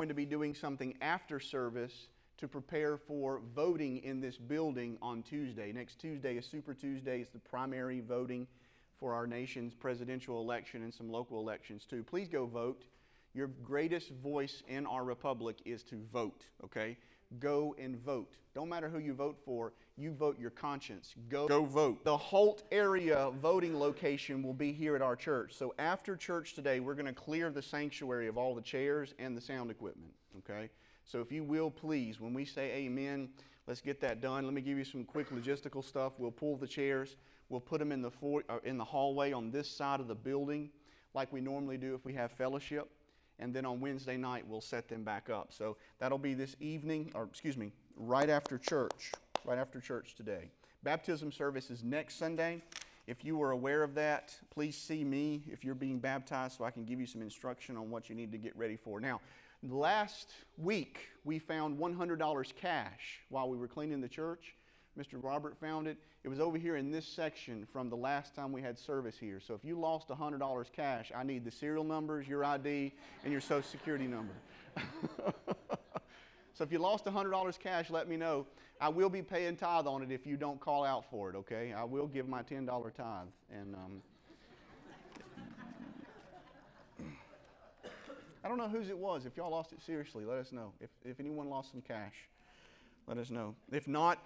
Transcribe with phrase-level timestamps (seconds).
[0.00, 2.08] going to be doing something after service
[2.38, 5.72] to prepare for voting in this building on Tuesday.
[5.72, 7.20] Next Tuesday is Super Tuesday.
[7.20, 8.46] It's the primary voting
[8.98, 12.02] for our nation's presidential election and some local elections too.
[12.02, 12.86] Please go vote.
[13.34, 16.96] Your greatest voice in our republic is to vote, okay?
[17.38, 18.36] Go and vote.
[18.54, 21.14] Don't matter who you vote for, you vote your conscience.
[21.28, 22.04] Go, go vote.
[22.04, 25.54] The Holt area voting location will be here at our church.
[25.54, 29.36] So after church today, we're going to clear the sanctuary of all the chairs and
[29.36, 30.70] the sound equipment, okay?
[31.04, 33.28] So if you will, please, when we say amen,
[33.66, 34.44] let's get that done.
[34.44, 36.14] Let me give you some quick logistical stuff.
[36.18, 37.16] We'll pull the chairs.
[37.48, 40.14] We'll put them in the, for, uh, in the hallway on this side of the
[40.14, 40.70] building
[41.12, 42.88] like we normally do if we have fellowship
[43.40, 45.52] and then on Wednesday night we'll set them back up.
[45.52, 49.12] So that'll be this evening, or excuse me, right after church,
[49.44, 50.50] right after church today.
[50.82, 52.62] Baptism service is next Sunday.
[53.06, 56.70] If you were aware of that, please see me if you're being baptized so I
[56.70, 59.00] can give you some instruction on what you need to get ready for.
[59.00, 59.20] Now,
[59.62, 64.54] last week we found $100 cash while we were cleaning the church.
[64.98, 65.22] Mr.
[65.22, 65.98] Robert found it.
[66.24, 69.40] It was over here in this section from the last time we had service here.
[69.40, 72.92] So if you lost $100 cash, I need the serial numbers, your ID,
[73.24, 74.34] and your social security number.
[76.54, 78.46] so if you lost $100 cash, let me know.
[78.80, 81.72] I will be paying tithe on it if you don't call out for it, okay?
[81.72, 83.26] I will give my $10 tithe.
[83.52, 84.02] And um,
[88.44, 89.26] I don't know whose it was.
[89.26, 90.72] If y'all lost it seriously, let us know.
[90.80, 92.14] If, if anyone lost some cash,
[93.06, 93.54] let us know.
[93.70, 94.18] If not,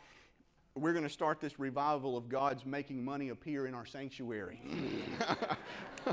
[0.77, 4.61] we're going to start this revival of God's making money appear in our sanctuary.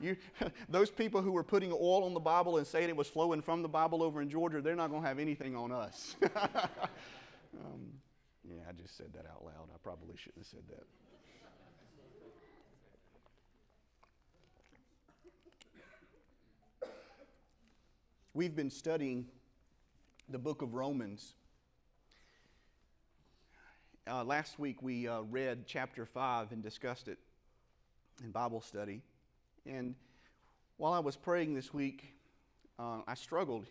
[0.00, 0.16] you,
[0.68, 3.62] those people who were putting oil on the Bible and saying it was flowing from
[3.62, 6.16] the Bible over in Georgia, they're not going to have anything on us.
[6.22, 7.90] um,
[8.48, 9.68] yeah, I just said that out loud.
[9.74, 10.84] I probably shouldn't have said that.
[18.32, 19.26] We've been studying
[20.28, 21.34] the book of Romans
[24.06, 27.18] uh, last week we uh, read chapter 5 and discussed it
[28.22, 29.00] in Bible study.
[29.66, 29.94] And
[30.76, 32.14] while I was praying this week,
[32.78, 33.66] uh, I struggled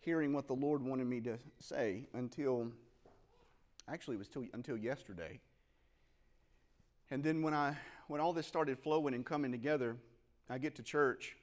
[0.00, 2.70] hearing what the Lord wanted me to say until,
[3.88, 5.40] actually, it was till, until yesterday.
[7.10, 7.76] And then when, I,
[8.08, 9.96] when all this started flowing and coming together,
[10.48, 11.36] I get to church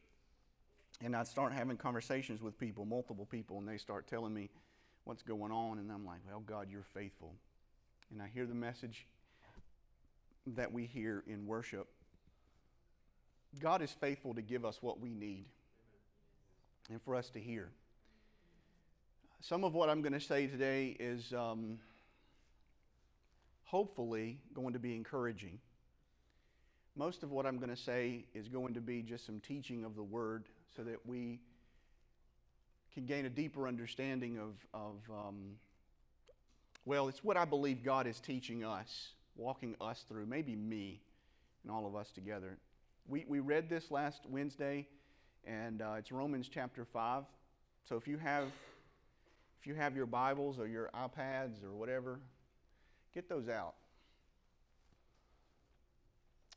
[1.04, 4.50] and I start having conversations with people, multiple people, and they start telling me
[5.04, 5.78] what's going on.
[5.78, 7.36] And I'm like, well, God, you're faithful
[8.12, 9.06] and I hear the message
[10.46, 11.88] that we hear in worship,
[13.60, 15.46] God is faithful to give us what we need
[16.90, 17.70] and for us to hear.
[19.42, 21.80] Some of what I'm going to say today is um,
[23.64, 25.60] hopefully going to be encouraging.
[26.96, 29.96] Most of what I'm going to say is going to be just some teaching of
[29.96, 31.40] the Word so that we
[32.94, 35.58] can gain a deeper understanding of, of um,
[36.86, 41.02] well, it's what I believe God is teaching us, walking us through, maybe me
[41.64, 42.58] and all of us together.
[43.10, 44.86] We, we read this last Wednesday,
[45.46, 47.24] and uh, it's Romans chapter 5.
[47.88, 48.48] So if you have
[49.60, 52.20] if you have your Bibles or your iPads or whatever,
[53.14, 53.76] get those out.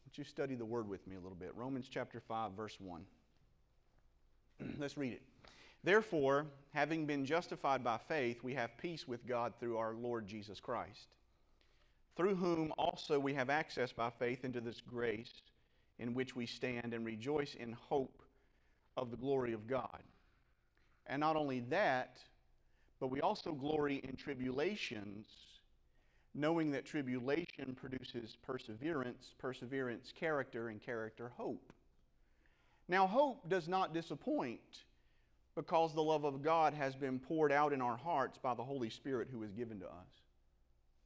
[0.05, 1.53] Would you study the word with me a little bit?
[1.55, 3.05] Romans chapter 5, verse 1.
[4.78, 5.22] Let's read it.
[5.82, 10.61] Therefore, having been justified by faith, we have peace with God through our Lord Jesus
[10.61, 11.15] Christ,
[12.17, 15.31] through whom also we have access by faith into this grace
[16.00, 18.22] in which we stand and rejoice in hope
[18.97, 20.03] of the glory of God.
[21.06, 22.19] And not only that,
[22.99, 25.27] but we also glory in tribulations,
[26.34, 31.72] knowing that tribulation produces perseverance, perseverance, character, and character, hope.
[32.88, 34.61] Now, hope does not disappoint
[35.55, 38.88] because the love of God has been poured out in our hearts by the Holy
[38.88, 40.09] Spirit who is given to us.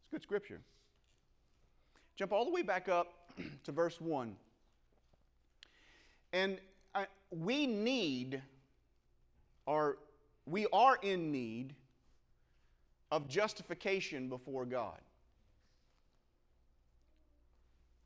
[0.05, 0.61] It's good scripture.
[2.16, 3.32] Jump all the way back up
[3.65, 4.37] to verse 1.
[6.34, 6.58] And
[6.94, 8.42] I, we need,
[9.64, 9.96] or
[10.44, 11.75] we are in need
[13.10, 14.98] of justification before God.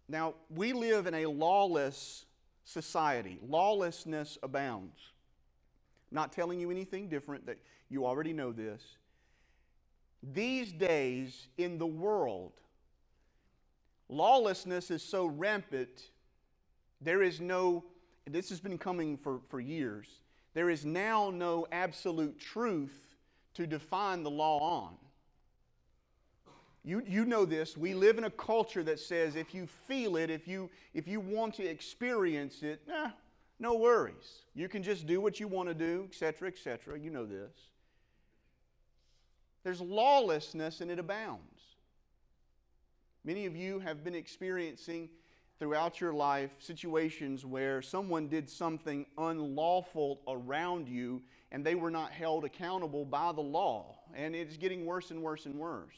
[0.08, 2.24] Now, we live in a lawless
[2.64, 5.00] society, lawlessness abounds
[6.10, 7.58] not telling you anything different, that
[7.88, 8.82] you already know this.
[10.22, 12.52] These days in the world,
[14.08, 16.10] lawlessness is so rampant,
[17.00, 17.84] there is no,
[18.32, 20.06] this has been coming for, for years,
[20.54, 23.16] there is now no absolute truth
[23.54, 24.94] to define the law on.
[26.84, 27.76] You, you know this.
[27.76, 31.20] We live in a culture that says if you feel it, if you, if you
[31.20, 33.10] want to experience it, eh,
[33.60, 34.42] No worries.
[34.54, 36.98] You can just do what you want to do, etc., etc.
[36.98, 37.52] You know this.
[39.64, 41.42] There's lawlessness and it abounds.
[43.24, 45.10] Many of you have been experiencing
[45.58, 52.12] throughout your life situations where someone did something unlawful around you and they were not
[52.12, 53.96] held accountable by the law.
[54.14, 55.94] And it's getting worse and worse and worse.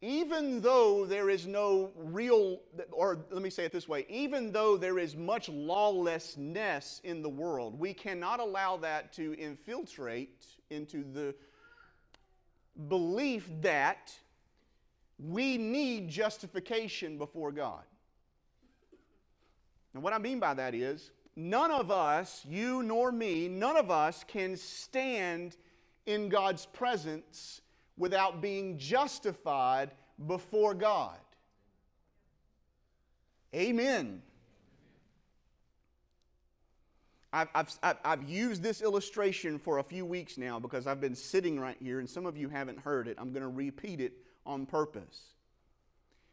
[0.00, 2.60] Even though there is no real,
[2.92, 7.28] or let me say it this way, even though there is much lawlessness in the
[7.28, 11.34] world, we cannot allow that to infiltrate into the
[12.86, 14.16] belief that
[15.18, 17.82] we need justification before God.
[19.94, 23.90] And what I mean by that is, none of us, you nor me, none of
[23.90, 25.56] us can stand
[26.06, 27.62] in God's presence
[27.96, 29.90] without being justified
[30.26, 31.18] before God.
[33.54, 34.22] Amen.
[37.32, 41.60] I've, I've, I've, used this illustration for a few weeks now because I've been sitting
[41.60, 43.16] right here and some of you haven't heard it.
[43.18, 44.14] I'm going to repeat it
[44.48, 45.20] on purpose.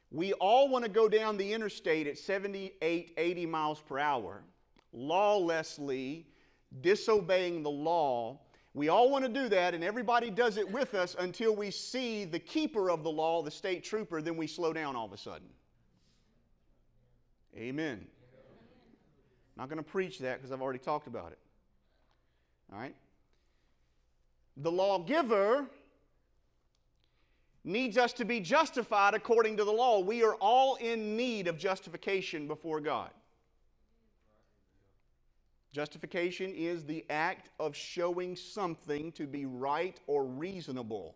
[0.10, 4.44] We all want to go down the interstate at 78, 80 miles per hour,
[4.94, 6.26] lawlessly,
[6.82, 8.40] disobeying the law.
[8.74, 12.24] We all want to do that, and everybody does it with us until we see
[12.24, 15.18] the keeper of the law, the state trooper, then we slow down all of a
[15.18, 15.48] sudden.
[17.58, 18.06] Amen.
[19.58, 21.40] Not going to preach that because I've already talked about it.
[22.72, 22.96] All right?
[24.58, 25.66] The lawgiver
[27.66, 30.00] needs us to be justified according to the law.
[30.00, 33.10] We are all in need of justification before God.
[35.74, 41.16] Justification is the act of showing something to be right or reasonable,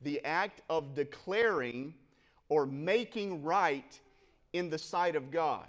[0.00, 1.92] the act of declaring
[2.48, 4.00] or making right
[4.52, 5.68] in the sight of God.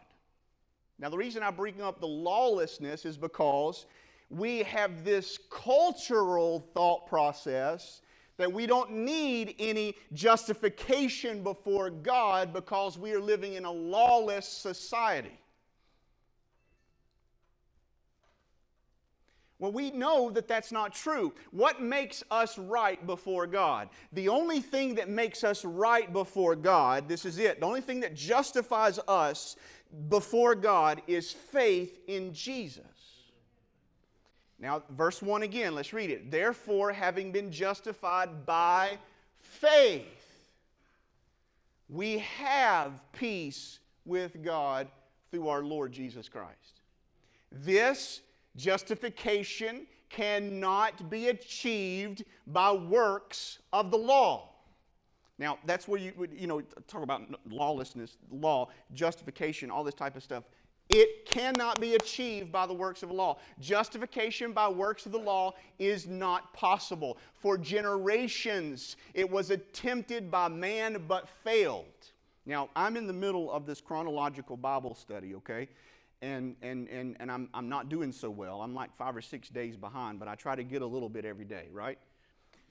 [0.98, 3.86] Now, the reason I bring up the lawlessness is because
[4.30, 8.02] we have this cultural thought process
[8.38, 14.48] that we don't need any justification before God because we are living in a lawless
[14.48, 15.38] society.
[19.62, 21.34] Well, we know that that's not true.
[21.52, 23.90] What makes us right before God?
[24.12, 28.00] The only thing that makes us right before God, this is it, the only thing
[28.00, 29.56] that justifies us
[30.10, 32.91] before God is faith in Jesus.
[34.62, 36.30] Now, verse 1 again, let's read it.
[36.30, 39.00] Therefore, having been justified by
[39.40, 40.06] faith,
[41.90, 44.88] we have peace with God
[45.32, 46.82] through our Lord Jesus Christ.
[47.52, 48.22] This
[48.56, 54.50] justification cannot be achieved by works of the law.
[55.40, 60.16] Now, that's where you would, you know, talk about lawlessness, law, justification, all this type
[60.16, 60.44] of stuff.
[60.94, 63.38] It cannot be achieved by the works of the law.
[63.62, 67.18] Justification by works of the law is not possible.
[67.34, 71.86] For generations, it was attempted by man but failed.
[72.46, 75.70] Now, I'm in the middle of this chronological Bible study, okay?
[76.22, 78.62] And, and, and, and I'm, I'm not doing so well.
[78.62, 81.24] I'm like five or six days behind, but I try to get a little bit
[81.24, 81.98] every day, right?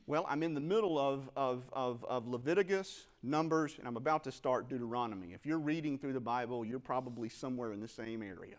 [0.06, 4.32] Well, I'm in the middle of, of, of, of, Leviticus, Numbers, and I'm about to
[4.32, 5.32] start Deuteronomy.
[5.34, 8.56] If you're reading through the Bible, you're probably somewhere in the same area.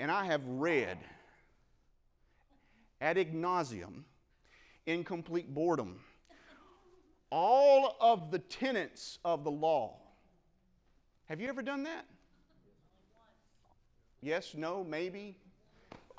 [0.00, 0.98] And I have read
[3.00, 4.02] ad nauseum,
[4.86, 6.00] in complete boredom,
[7.30, 9.98] all of the tenets of the law.
[11.26, 12.06] Have you ever done that?
[14.20, 15.36] Yes, no, maybe?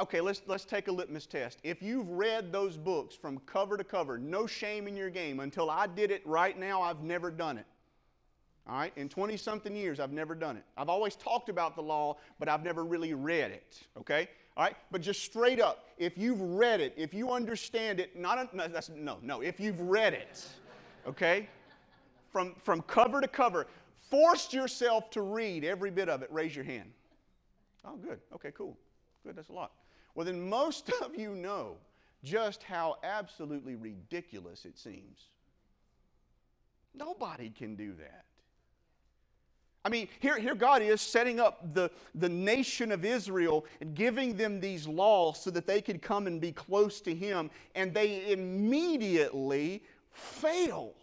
[0.03, 1.60] Okay, let's, let's take a litmus test.
[1.63, 5.39] If you've read those books from cover to cover, no shame in your game.
[5.39, 7.65] Until I did it right now, I've never done it.
[8.67, 8.91] All right?
[8.98, 10.63] In 20 something years, I've never done it.
[10.77, 13.79] I've always talked about the law, but I've never really read it.
[13.98, 14.27] Okay?
[14.57, 14.75] All right?
[14.91, 18.67] But just straight up, if you've read it, if you understand it, not a, no,
[18.67, 20.45] that's, no, no, if you've read it,
[21.07, 21.48] okay?
[22.29, 23.67] From, from cover to cover,
[24.10, 26.91] forced yourself to read every bit of it, raise your hand.
[27.86, 28.19] Oh, good.
[28.36, 28.77] Okay, cool.
[29.25, 29.72] Good, that's a lot.
[30.15, 31.77] Well, then most of you know
[32.24, 35.27] just how absolutely ridiculous it seems.
[36.96, 38.24] Nobody can do that.
[39.86, 44.38] I mean, here, here God is setting up the, the nation of Israel and giving
[44.38, 48.32] them these laws so that they could come and be close to Him, and they
[48.32, 50.93] immediately fail.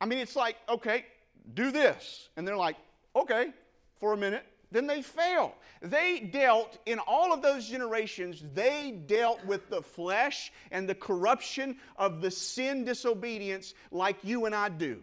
[0.00, 1.04] I mean, it's like, okay,
[1.52, 2.30] do this.
[2.36, 2.76] And they're like,
[3.14, 3.52] okay,
[4.00, 5.54] for a minute, then they fail.
[5.80, 11.76] They dealt, in all of those generations, they dealt with the flesh and the corruption
[11.96, 15.02] of the sin disobedience like you and I do.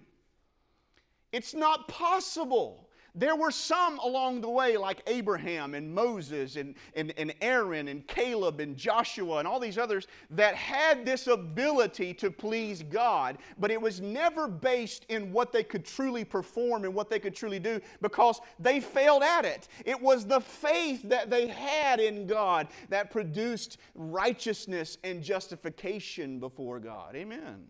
[1.31, 7.13] It's not possible There were some along the way, like Abraham and Moses and, and,
[7.15, 12.31] and Aaron and Caleb and Joshua and all these others, that had this ability to
[12.31, 17.11] please God, but it was never based in what they could truly perform and what
[17.11, 19.67] they could truly do because they failed at it.
[19.85, 26.79] It was the faith that they had in God that produced righteousness and justification before
[26.79, 27.15] God.
[27.15, 27.67] Amen.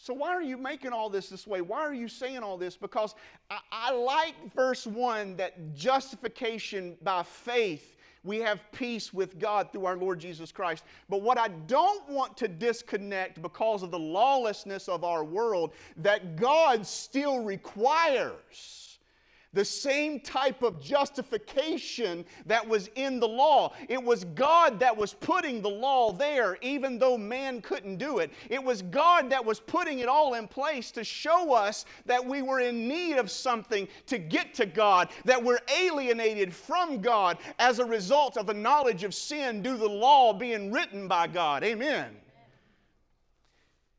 [0.00, 1.60] So, why are you making all this this way?
[1.60, 2.76] Why are you saying all this?
[2.76, 3.16] Because
[3.50, 9.86] I, I, like verse 1 that justification by faith, we have peace with God through
[9.86, 10.84] our Lord Jesus Christ.
[11.08, 16.36] But what I don't want to disconnect because of the lawlessness of our world, that
[16.36, 18.87] God still requires
[19.52, 23.72] the same type of justification that was in the law.
[23.88, 28.30] It was God that was putting the law there, even though man couldn't do it.
[28.50, 32.42] It was God that was putting it all in place to show us that we
[32.42, 37.78] were in need of something to get to God, that we're alienated from God as
[37.78, 41.64] a result of the knowledge of sin due to the law being written by God.
[41.64, 42.16] Amen.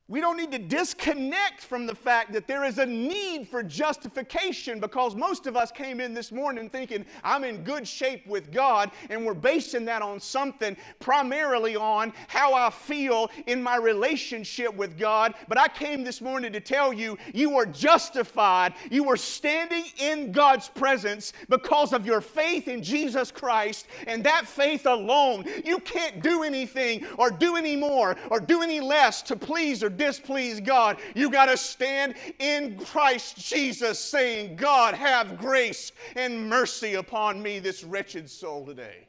[0.10, 4.80] We don't need to disconnect from the fact that there is a need for justification
[4.80, 8.89] because most of us came in this morning thinking, I'm in good shape with God,
[9.12, 14.98] and we're basing that on something primarily on how I feel in my relationship with
[14.98, 15.36] God.
[15.48, 18.74] But I came this morning to tell you, you are justified.
[18.89, 24.48] You are standing in God's presence because of your faith in Jesus Christ, and that
[24.48, 25.46] faith alone.
[25.63, 29.99] You can't do anything or do any more or do any less to please or
[30.00, 30.98] displease God.
[31.13, 37.60] You got to stand in Christ Jesus saying, God, have grace and mercy upon me,
[37.60, 39.06] this wretched soul today.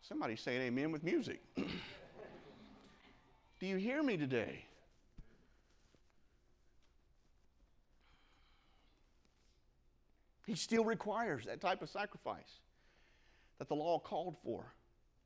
[0.00, 1.42] Somebody saying amen with music.
[1.56, 1.66] Do
[3.66, 4.64] you hear me today?
[10.46, 12.58] He still requires that type of sacrifice
[13.58, 14.74] that the law called for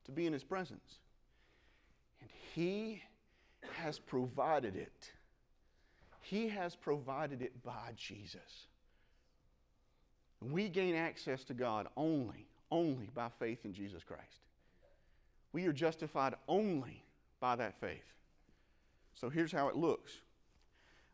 [0.03, 0.99] to be in His presence.
[2.25, 3.03] And He
[3.73, 5.11] has provided it.
[6.21, 8.65] He has provided it by Jesus.
[10.41, 14.41] We gain access to God only, only by faith in Jesus Christ.
[15.53, 17.03] We are justified only
[17.39, 18.13] by that faith.
[19.13, 20.13] So here's how it looks.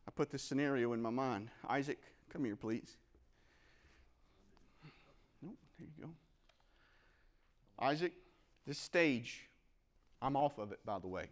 [0.08, 1.50] I put this scenario in my mind.
[1.68, 1.98] Isaac,
[2.32, 2.96] come here, please.
[5.42, 6.10] Nope, there you go.
[7.78, 8.12] Isaac,
[8.66, 9.42] this stage
[10.22, 11.26] I'm off of it, by the way.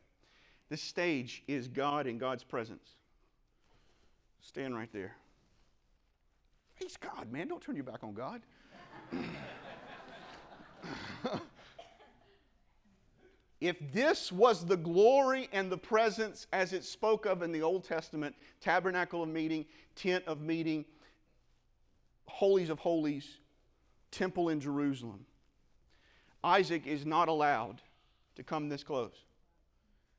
[0.68, 2.96] This stage is God in God's presence.
[4.40, 5.14] Stand right there.
[6.74, 7.48] Face God, man.
[7.48, 8.40] Don't turn your back on God.
[13.60, 17.84] if this was the glory and the presence as it spoke of in the Old
[17.84, 20.84] Testament tabernacle of meeting, tent of meeting,
[22.26, 23.38] holies of holies,
[24.10, 25.26] temple in Jerusalem,
[26.42, 27.82] Isaac is not allowed
[28.36, 29.24] to come this close.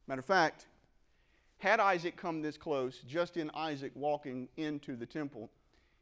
[0.08, 0.66] Matter of fact,
[1.58, 5.50] had Isaac come this close, just in Isaac walking into the temple,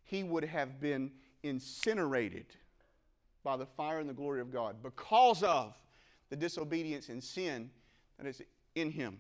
[0.06, 1.12] he would have been
[1.44, 2.46] incinerated
[3.44, 5.78] by the fire and the glory of God because of
[6.30, 7.70] the disobedience and sin
[8.18, 8.42] that is
[8.76, 9.20] in him.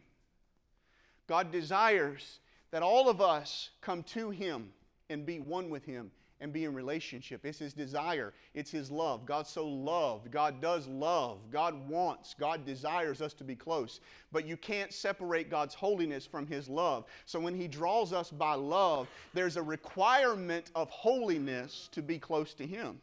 [1.28, 2.40] God desires
[2.72, 4.70] that all of us come to him
[5.10, 7.46] and be one with him and be in relationship.
[7.46, 9.26] It's His desire, it's His love.
[9.26, 10.32] God so loved.
[10.32, 11.40] God does love.
[11.52, 12.34] God wants.
[12.40, 14.00] God desires us to be close.
[14.32, 17.06] But you can't separate God's holiness from His love.
[17.26, 22.54] So when He draws us by love, there's a requirement of holiness to be close
[22.56, 23.00] to Him.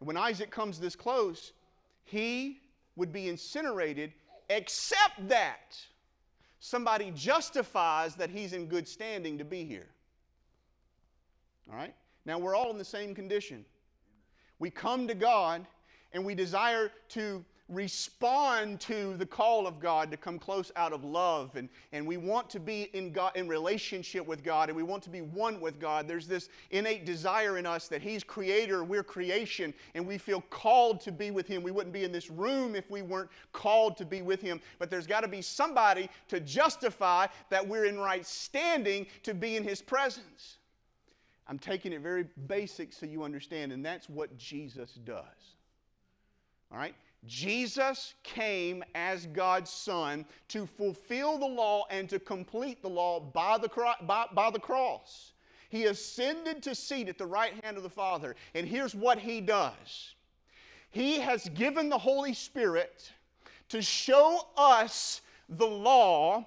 [0.00, 1.52] When Isaac comes this close,
[2.04, 2.60] he
[2.96, 4.12] would be incinerated,
[4.48, 5.76] except that
[6.60, 9.88] somebody justifies that he's in good standing to be here.
[11.70, 11.94] All right?
[12.24, 13.64] Now we're all in the same condition.
[14.58, 15.66] We come to God
[16.12, 21.04] and we desire to respond to the call of God to come close out of
[21.04, 24.82] love and, and we want to be in God in relationship with God and we
[24.82, 26.08] want to be one with God.
[26.08, 31.02] There's this innate desire in us that He's creator, we're creation, and we feel called
[31.02, 31.62] to be with Him.
[31.62, 34.62] We wouldn't be in this room if we weren't called to be with Him.
[34.78, 39.56] But there's got to be somebody to justify that we're in right standing to be
[39.56, 40.56] in His presence.
[41.48, 45.56] I'm taking it very basic so you understand, and that's what Jesus does.
[46.70, 46.94] All right?
[47.26, 53.58] Jesus came as God's Son to fulfill the law and to complete the law by
[53.58, 53.68] the,
[54.02, 55.32] by, by the cross.
[55.70, 59.40] He ascended to seat at the right hand of the Father, and here's what He
[59.40, 60.14] does
[60.90, 63.10] He has given the Holy Spirit
[63.70, 66.46] to show us the law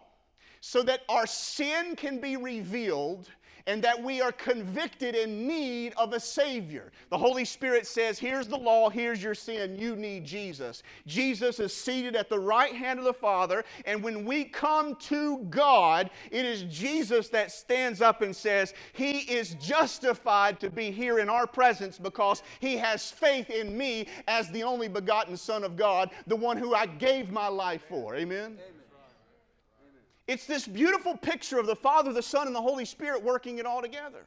[0.62, 3.30] so that our sin can be revealed
[3.68, 6.92] and that we are convicted in need of a Savior.
[7.10, 10.84] The Holy Spirit says, Here's the law, here's your sin, you need Jesus.
[11.06, 15.40] Jesus is seated at the right hand of the Father, and when we come to
[15.50, 21.20] God, it is Jesus that stands up and says, He is justified to be here
[21.20, 25.76] in our presence because He has faith in me as the only begotten Son of
[25.76, 28.16] God, the one who I gave my life for.
[28.16, 28.58] Amen.
[28.60, 28.81] Amen.
[30.28, 33.66] It's this beautiful picture of the Father, the Son, and the Holy Spirit working it
[33.66, 34.26] all together.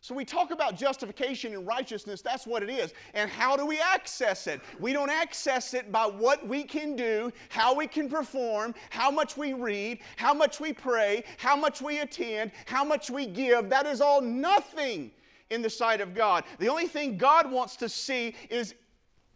[0.00, 2.94] So we talk about justification and righteousness, that's what it is.
[3.14, 4.60] And how do we access it?
[4.78, 9.36] We don't access it by what we can do, how we can perform, how much
[9.36, 13.68] we read, how much we pray, how much we attend, how much we give.
[13.68, 15.10] That is all nothing
[15.50, 16.44] in the sight of God.
[16.60, 18.74] The only thing God wants to see is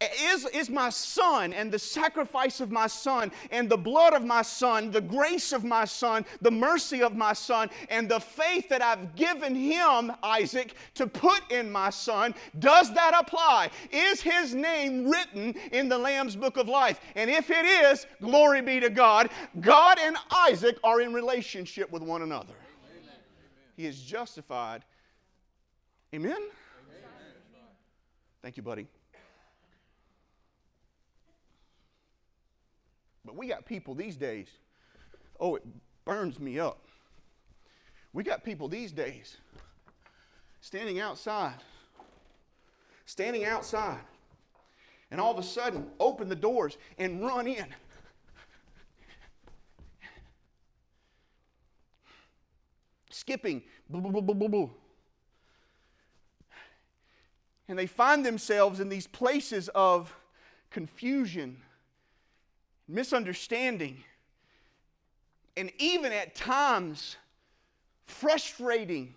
[0.00, 4.42] is, is my son and the sacrifice of my son and the blood of my
[4.42, 8.80] son, the grace of my son, the mercy of my son, and the faith that
[8.80, 12.35] I've given him, Isaac, to put in my son.
[12.59, 13.71] Does that apply?
[13.90, 17.00] Is his name written in the Lamb's book of life?
[17.14, 19.28] And if it is, glory be to God.
[19.61, 22.54] God and Isaac are in relationship with one another.
[23.02, 23.14] Amen.
[23.76, 24.83] He is justified.
[26.14, 26.33] Amen?
[26.33, 26.50] Amen?
[28.42, 28.87] Thank you, buddy.
[33.31, 34.49] But we got people these days,
[35.39, 35.63] oh, it
[36.05, 36.85] burns me up.
[38.13, 39.37] We got people these days
[40.61, 41.55] standing outside,
[43.07, 44.01] standing outside,
[45.13, 47.67] and all of a sudden open the doors and run in.
[53.11, 54.71] Skipping, blah, blah, blah, blah, blah.
[57.69, 60.17] And they find themselves in these places of
[60.71, 61.63] confusion
[62.91, 64.03] misunderstanding,
[65.57, 67.17] and even at times
[68.07, 69.15] frustrating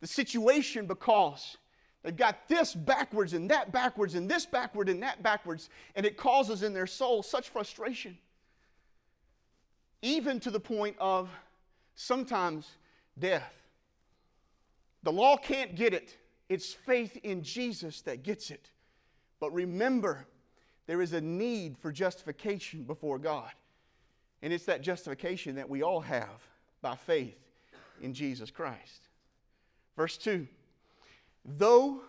[0.00, 1.56] the situation because
[2.02, 6.16] they've got this backwards and that backwards and this backward and that backwards, and it
[6.16, 8.16] causes in their soul such frustration,
[10.02, 11.28] even to the point of
[11.94, 12.68] sometimes
[13.18, 13.52] death.
[15.02, 16.16] The law can't get it.
[16.48, 18.70] It's faith in Jesus that gets it.
[19.40, 20.26] But remember,
[20.86, 23.50] there is a need for justification before God.
[24.42, 26.46] And it's that justification that we all have
[26.82, 27.38] by faith
[28.02, 29.08] in Jesus Christ.
[29.96, 30.46] Verse 2
[31.44, 32.00] Though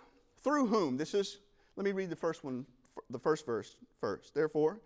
[0.45, 1.39] through whom, this is,
[1.75, 2.67] let me read the first one,
[3.09, 4.35] the first verse first.
[4.35, 4.79] Therefore,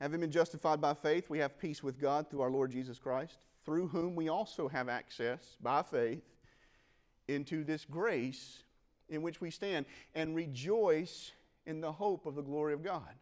[0.00, 3.36] having been justified by faith, we have peace with God through our Lord Jesus Christ,
[3.66, 6.22] through whom we also have access by faith
[7.28, 8.62] into this grace
[9.10, 11.32] in which we stand and rejoice
[11.68, 13.14] in the hope of the glory of God.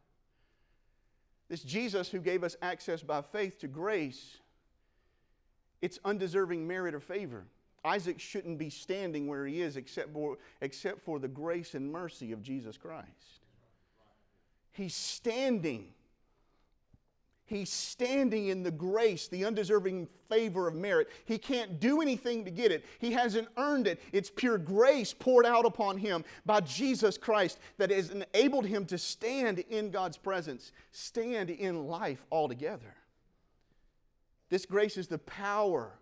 [1.48, 4.38] This Jesus who gave us access by faith to grace,
[5.82, 7.44] it's undeserving merit or favor.
[7.84, 12.32] Isaac shouldn't be standing where he is except for, except for the grace and mercy
[12.32, 13.40] of Jesus Christ.
[14.72, 15.88] He's standing
[17.46, 21.08] He's standing in the grace, the undeserving favor of merit.
[21.24, 22.84] He can't do anything to get it.
[22.98, 24.02] He hasn't earned it.
[24.12, 28.98] It's pure grace poured out upon him by Jesus Christ that has enabled him to
[28.98, 32.96] stand in God's presence, stand in life altogether.
[34.50, 35.92] This grace is the power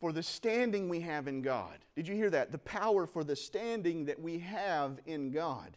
[0.00, 1.78] for the standing we have in God.
[1.96, 2.50] Did you hear that?
[2.50, 5.76] The power for the standing that we have in God,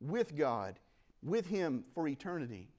[0.00, 0.80] with God,
[1.22, 2.70] with Him for eternity.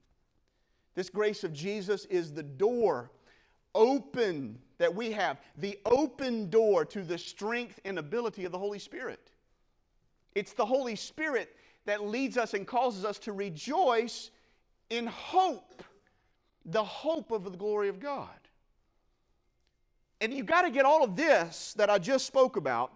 [0.94, 3.10] This grace of Jesus is the door
[3.74, 8.78] open that we have, the open door to the strength and ability of the Holy
[8.78, 9.30] Spirit.
[10.34, 11.54] It's the Holy Spirit
[11.86, 14.30] that leads us and causes us to rejoice
[14.90, 15.82] in hope,
[16.64, 18.28] the hope of the glory of God.
[20.20, 22.92] And you've got to get all of this that I just spoke about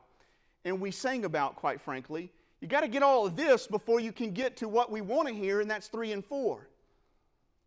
[0.64, 2.32] and we sang about, quite frankly.
[2.60, 5.28] You've got to get all of this before you can get to what we want
[5.28, 6.68] to hear, and that's three and four.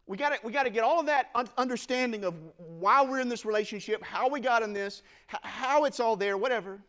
[0.07, 4.01] We got we to get all of that understanding of why we're in this relationship,
[4.01, 6.79] how we got in this, how it's all there, whatever,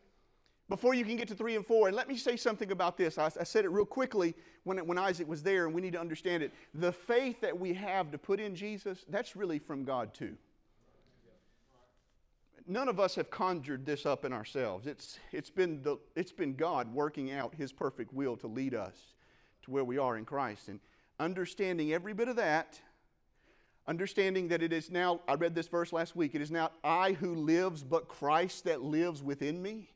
[0.68, 1.88] before you can get to three and four.
[1.88, 3.18] And let me say something about this.
[3.18, 6.00] I, I said it real quickly when, when Isaac was there, and we need to
[6.00, 6.52] understand it.
[6.74, 10.36] The faith that we have to put in Jesus, that's really from God too.
[12.68, 14.86] None of us have conjured this up in ourselves.
[14.86, 18.94] It's, it's, been the, it's been God working out His perfect will to lead us
[19.62, 20.68] to where we are in Christ.
[20.68, 20.78] And
[21.18, 22.80] understanding every bit of that
[23.88, 27.12] understanding that it is now, I read this verse last week, it is now I
[27.12, 29.90] who lives, but Christ that lives within me.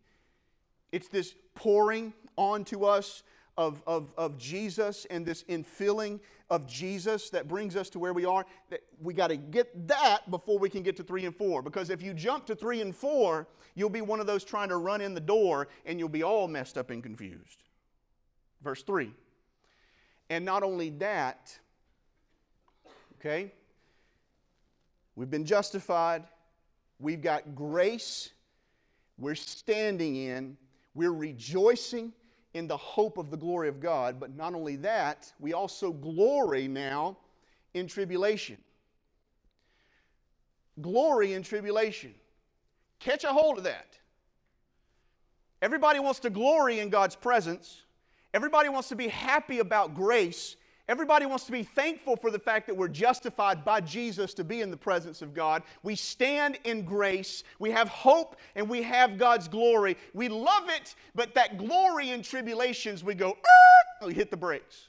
[0.91, 3.23] It's this pouring onto us
[3.59, 8.25] of, of, of Jesus and this infilling of Jesus that brings us to where we
[8.25, 8.47] are,
[9.01, 11.63] we got to get that before we can get to three and four.
[11.63, 14.79] Because if you jump to three and four, you'll be one of those trying to
[14.79, 17.63] run in the door and you'll be all messed up and confused.
[18.63, 19.13] Verse three.
[20.31, 21.59] And not only that,
[23.19, 23.53] okay,
[25.17, 26.25] we've been justified,
[26.99, 28.31] we've got grace,
[29.19, 30.57] we're standing in,
[30.95, 32.13] we're rejoicing
[32.55, 34.21] in the hope of the glory of God.
[34.21, 37.17] But not only that, we also glory now
[37.75, 38.59] in tribulation.
[40.81, 42.15] Glory in tribulation.
[42.99, 43.99] Catch a hold of that.
[45.61, 47.83] Everybody wants to glory in God's presence.
[48.35, 50.57] Everybody wants to be happy about grace.
[50.93, 54.61] Everybody wants to be thankful for the fact that we're justified by Jesus to be
[54.61, 55.63] in the presence of God.
[55.83, 57.45] We stand in grace.
[57.59, 59.97] We have hope and we have God's glory.
[60.13, 63.39] We love it, but that glory in tribulations, we go,
[64.05, 64.89] we hit the brakes.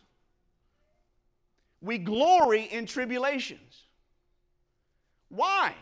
[1.79, 3.83] We glory in tribulations.
[5.29, 5.73] Why?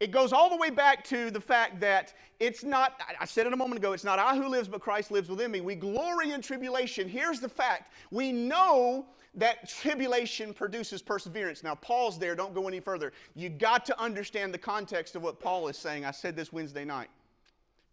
[0.00, 3.52] It goes all the way back to the fact that it's not, I said it
[3.52, 5.60] a moment ago, it's not I who lives, but Christ lives within me.
[5.60, 7.08] We glory in tribulation.
[7.08, 11.62] Here's the fact we know that tribulation produces perseverance.
[11.62, 13.12] Now, pause there, don't go any further.
[13.34, 16.04] You got to understand the context of what Paul is saying.
[16.04, 17.08] I said this Wednesday night.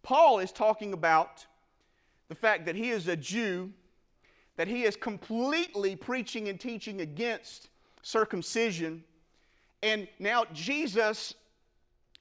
[0.02, 1.46] Paul is talking about
[2.28, 3.72] the fact that he is a Jew,
[4.56, 7.68] that he is completely preaching and teaching against
[8.02, 9.02] circumcision.
[9.82, 11.34] And now Jesus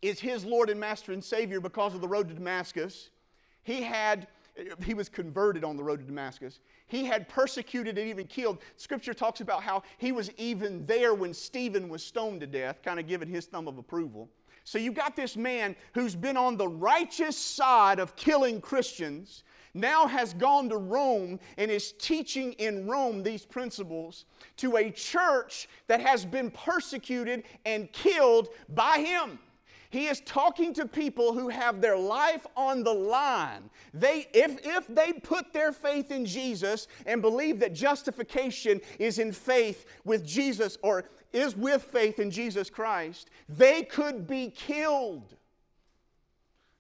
[0.02, 3.10] is his Lord and Master and Savior because of the road to Damascus.
[3.64, 4.28] He had
[4.84, 6.60] he was converted on the road to Damascus.
[6.88, 8.60] He had persecuted and even killed.
[8.76, 13.00] Scripture talks about how he was even there when Stephen was stoned to death, kind
[13.00, 14.30] of giving his thumb of approval.
[14.64, 20.06] So you've got this man who's been on the righteous side of killing Christians, now
[20.06, 24.26] has gone to Rome and is teaching in Rome these principles
[24.58, 29.40] to a church that has been persecuted and killed by him.
[29.92, 33.70] He is talking to people who have their life on the line.
[33.94, 39.34] They, if, if they put their faith in Jesus and believe that justification is in
[39.34, 45.36] faith with Jesus or is with faith in Jesus Christ, they could be killed.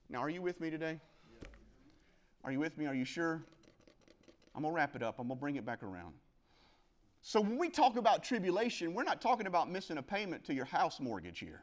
[0.10, 0.98] Now, are you with me today?
[2.46, 2.86] Are you with me?
[2.86, 3.44] Are you sure?
[4.56, 5.20] I'm going to wrap it up.
[5.20, 6.14] I'm going to bring it back around.
[7.22, 10.66] So, when we talk about tribulation, we're not talking about missing a payment to your
[10.66, 11.62] house mortgage here.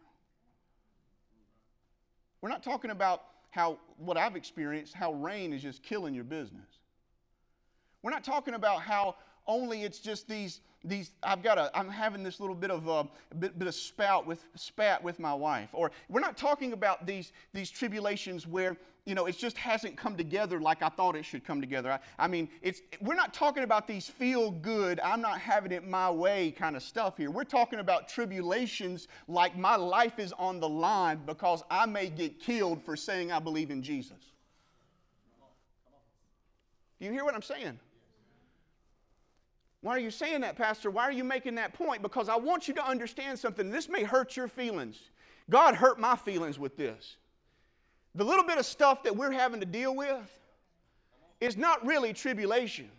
[2.40, 6.66] We're not talking about how, what I've experienced, how rain is just killing your business.
[8.02, 9.16] We're not talking about how
[9.48, 13.08] only it's just these, these I've got a, I'm having this little bit of a,
[13.32, 15.70] a bit, bit of spout with, spat with my wife.
[15.72, 18.76] Or we're not talking about these, these tribulations where
[19.08, 21.92] you know, it just hasn't come together like I thought it should come together.
[21.92, 25.88] I, I mean, it's, we're not talking about these feel good, I'm not having it
[25.88, 27.30] my way kind of stuff here.
[27.30, 32.38] We're talking about tribulations like my life is on the line because I may get
[32.38, 34.32] killed for saying I believe in Jesus.
[37.00, 37.78] Do you hear what I'm saying?
[39.80, 40.90] Why are you saying that, Pastor?
[40.90, 42.02] Why are you making that point?
[42.02, 43.70] Because I want you to understand something.
[43.70, 44.98] This may hurt your feelings.
[45.48, 47.16] God hurt my feelings with this
[48.14, 50.38] the little bit of stuff that we're having to deal with
[51.40, 52.90] is not really tribulations.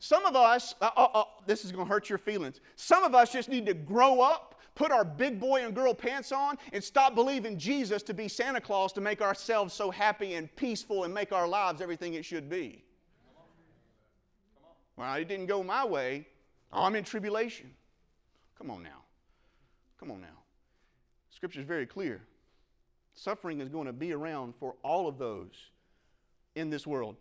[0.00, 2.60] Some of us, uh, uh, uh, this is going to hurt your feelings.
[2.76, 6.32] Some of us just need to grow up, put our big boy and girl pants
[6.32, 10.54] on, and stop believing Jesus to be Santa Claus to make ourselves so happy and
[10.56, 12.84] peaceful and make our lives everything it should be.
[14.98, 16.26] Well, it didn't go my way.
[16.72, 17.70] Oh, I'm in tribulation.
[18.58, 19.04] Come on now.
[20.00, 20.26] Come on now.
[21.30, 22.20] Scripture is very clear.
[23.14, 25.70] Suffering is going to be around for all of those
[26.56, 27.14] in this world,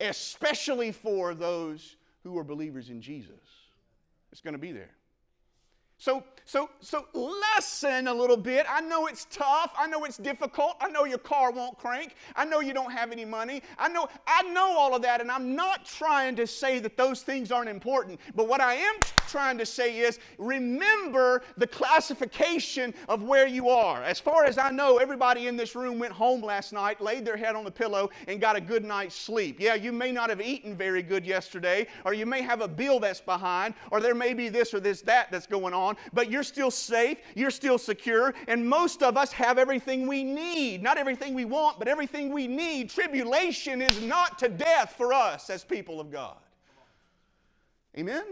[0.00, 3.30] especially for those who are believers in Jesus.
[4.32, 4.90] It's going to be there.
[6.00, 8.64] So, so, so lessen a little bit.
[8.66, 9.70] I know it's tough.
[9.78, 10.76] I know it's difficult.
[10.80, 12.14] I know your car won't crank.
[12.34, 13.62] I know you don't have any money.
[13.78, 17.20] I know, I know all of that, and I'm not trying to say that those
[17.20, 18.18] things aren't important.
[18.34, 18.94] But what I am
[19.30, 24.02] trying to say is remember the classification of where you are.
[24.02, 27.36] As far as I know, everybody in this room went home last night, laid their
[27.36, 29.56] head on the pillow, and got a good night's sleep.
[29.58, 33.00] Yeah, you may not have eaten very good yesterday, or you may have a bill
[33.00, 36.42] that's behind, or there may be this or this, that that's going on but you're
[36.42, 40.82] still safe, you're still secure, and most of us have everything we need.
[40.82, 42.90] Not everything we want, but everything we need.
[42.90, 46.36] Tribulation is not to death for us as people of God.
[47.98, 48.24] Amen?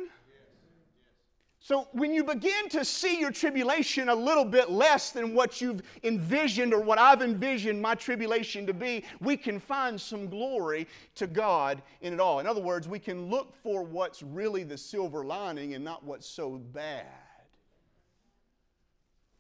[1.68, 5.82] So, when you begin to see your tribulation a little bit less than what you've
[6.02, 11.26] envisioned or what I've envisioned my tribulation to be, we can find some glory to
[11.26, 12.40] God in it all.
[12.40, 16.26] In other words, we can look for what's really the silver lining and not what's
[16.26, 17.04] so bad.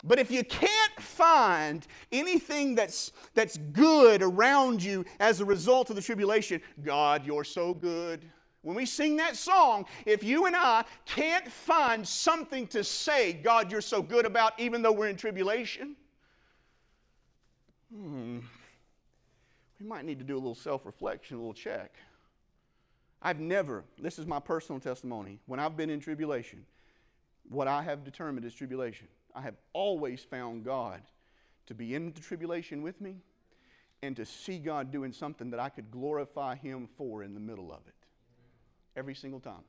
[0.04, 5.96] But if you can't find anything that's, that's good around you as a result of
[5.96, 8.30] the tribulation, God, you're so good.
[8.68, 13.72] When we sing that song, if you and I can't find something to say, God,
[13.72, 15.96] you're so good about, even though we're in tribulation,
[17.90, 18.40] hmm,
[19.80, 21.94] we might need to do a little self reflection, a little check.
[23.22, 26.66] I've never, this is my personal testimony, when I've been in tribulation,
[27.48, 29.08] what I have determined is tribulation.
[29.34, 31.00] I have always found God
[31.68, 33.16] to be in the tribulation with me
[34.02, 37.72] and to see God doing something that I could glorify Him for in the middle
[37.72, 37.94] of it.
[38.98, 39.62] Every single time.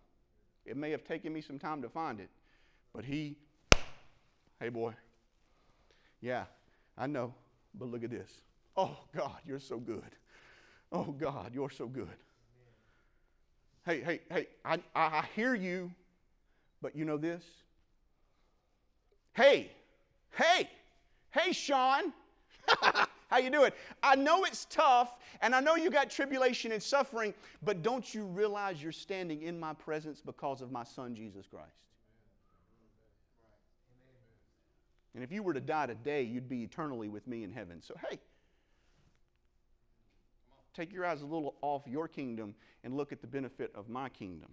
[0.65, 2.31] It may have taken me some time to find it,
[2.93, 3.37] but He,
[4.59, 4.95] hey boy,
[6.21, 6.47] yeah,
[6.97, 7.35] I know,
[7.75, 8.41] but look at this.
[8.75, 10.17] Oh God, you're so good.
[10.91, 12.17] Oh God, you're so good.
[13.85, 15.93] Hey, hey, hey, I, I hear you,
[16.81, 17.45] but you know this?
[19.33, 19.71] Hey,
[20.31, 20.69] hey,
[21.31, 22.13] hey, Sean.
[23.29, 23.75] How you do it.
[24.01, 28.25] I know it's tough, and I know you got tribulation and suffering, but don't you
[28.25, 31.67] realize you're standing in my presence because of my son Jesus Christ?
[35.13, 37.81] And if you were to die today, you'd be eternally with me in heaven.
[37.81, 38.19] So, hey,
[40.73, 44.09] take your eyes a little off your kingdom and look at the benefit of my
[44.09, 44.49] kingdom.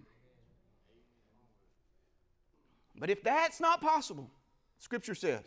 [2.98, 4.30] But if that's not possible,
[4.78, 5.40] Scripture says,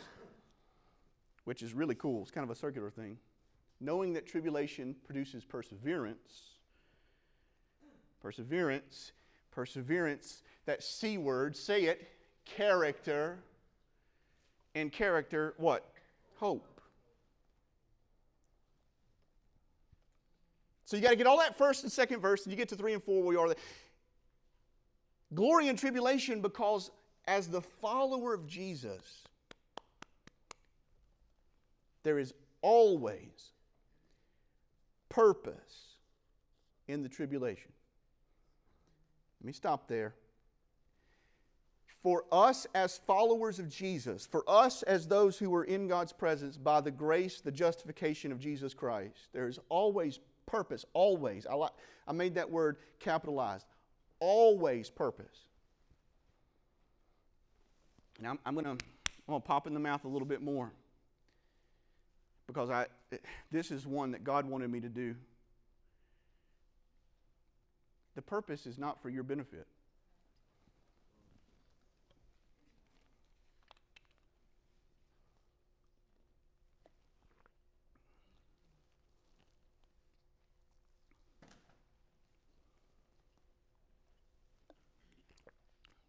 [1.44, 3.18] which is really cool, it's kind of a circular thing.
[3.82, 6.58] Knowing that tribulation produces perseverance,
[8.22, 9.14] perseverance,
[9.52, 12.10] perseverance, that C word, say it,
[12.46, 13.40] character,
[14.76, 15.86] and character, what?
[16.36, 16.80] Hope.
[20.86, 22.76] So you got to get all that first and second verse, and you get to
[22.76, 23.54] three and four where you are.
[25.34, 26.90] Glory and tribulation because
[27.28, 29.24] as the follower of Jesus,
[32.04, 33.52] there is always
[35.10, 35.96] purpose
[36.88, 37.72] in the tribulation.
[39.42, 40.16] Let me stop there.
[42.02, 46.58] For us as followers of Jesus, for us as those who are in God's presence
[46.58, 51.46] by the grace, the justification of Jesus Christ, there is always purpose, always.
[51.46, 51.72] I, like,
[52.08, 53.66] I made that word capitalized.
[54.22, 55.46] Always purpose.
[58.22, 58.86] Now, I'm, I'm going to
[59.30, 60.72] I'm gonna pop in the mouth a little bit more
[62.50, 62.88] because I,
[63.52, 65.14] this is one that God wanted me to do.
[68.16, 69.68] The purpose is not for your benefit.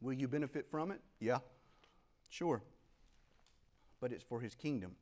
[0.01, 1.03] Will you benefit from it?
[1.21, 1.41] Yeah.
[2.31, 2.63] Sure.
[4.01, 4.93] But it's for his kingdom.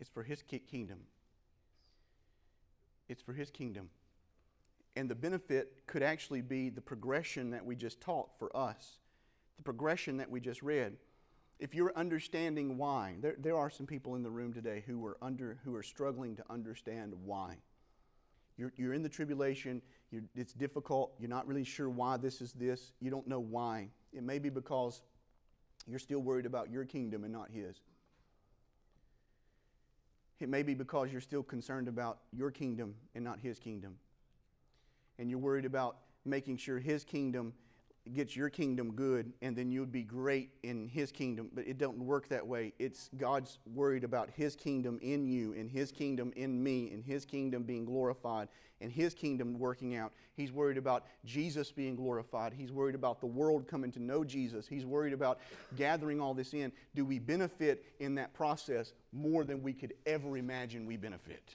[0.00, 1.00] It's for his kingdom.
[3.08, 3.90] It's for his kingdom.
[4.96, 8.98] And the benefit could actually be the progression that we just taught for us,
[9.56, 10.96] the progression that we just read.
[11.58, 15.16] If you're understanding why, there, there are some people in the room today who are,
[15.22, 17.56] under, who are struggling to understand why.
[18.56, 19.82] You're, you're in the tribulation,
[20.36, 23.88] it's difficult, you're not really sure why this is this, you don't know why.
[24.12, 25.02] It may be because
[25.88, 27.80] you're still worried about your kingdom and not His.
[30.40, 33.96] It may be because you're still concerned about your kingdom and not His kingdom.
[35.18, 37.54] And you're worried about making sure His kingdom
[38.12, 41.48] gets your kingdom good and then you'd be great in his kingdom.
[41.54, 42.72] But it don't work that way.
[42.78, 47.24] It's god's worried about his kingdom in you and his kingdom in me and his
[47.24, 48.48] kingdom being glorified
[48.80, 50.12] and his kingdom working out.
[50.34, 52.52] He's worried about jesus being glorified.
[52.52, 54.66] He's worried about the world coming to know jesus.
[54.68, 55.40] He's worried about
[55.76, 56.72] gathering all this in.
[56.94, 61.54] Do we benefit in that process more than we could ever imagine we benefit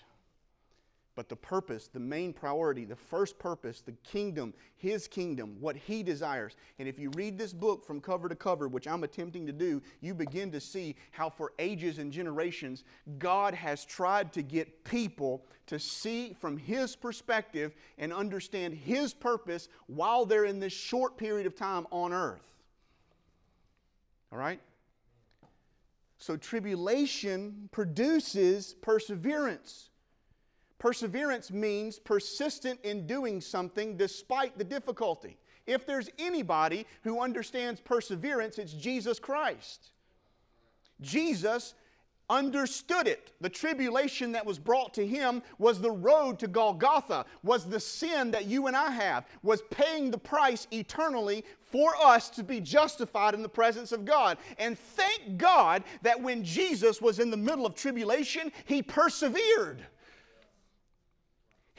[1.20, 6.02] but the purpose, the main priority, the first purpose, the kingdom, His kingdom, what He
[6.02, 6.56] desires.
[6.80, 9.82] And if you read this book from cover to cover, which I'm attempting to do,
[10.00, 12.86] you begin to see how for ages and generations,
[13.18, 19.68] God has tried to get people to see from His perspective and understand His purpose
[19.88, 22.48] while they're in this short period of time on earth.
[24.32, 24.62] All right?
[26.18, 29.90] So, tribulation produces perseverance.
[30.80, 35.38] Perseverance means persistent in doing something despite the difficulty.
[35.68, 39.92] If there's anybody who understands perseverance, it's Jesus Christ.
[41.02, 41.76] Jesus
[42.30, 43.34] understood it.
[43.42, 48.32] The tribulation that was brought to him was the road to Golgotha, was the sin
[48.32, 53.34] that you and I have, was paying the price eternally for us to be justified
[53.34, 54.38] in the presence of God.
[54.58, 59.86] And thank God that when Jesus was in the middle of tribulation, he persevered.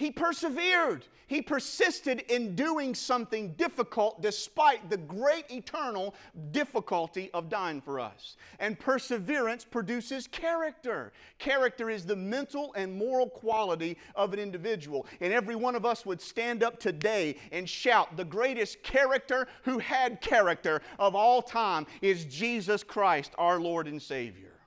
[0.01, 1.05] He persevered.
[1.27, 6.15] He persisted in doing something difficult despite the great eternal
[6.53, 8.39] difficulty of dying for us.
[8.61, 11.13] And perseverance produces character.
[11.39, 15.07] Character is the mental and moral quality of an individual.
[15.21, 19.81] And every one of us would stand up today and shout, The greatest character who
[19.81, 24.60] had character of all time is Jesus Christ, our Lord and Savior.